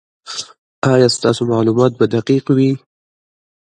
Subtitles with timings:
[0.91, 2.71] ایا ستاسو معلومات به دقیق وي؟